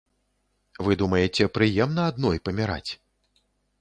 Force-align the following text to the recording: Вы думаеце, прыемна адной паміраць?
Вы 0.87 0.95
думаеце, 1.01 1.43
прыемна 1.57 2.01
адной 2.13 2.37
паміраць? 2.51 2.91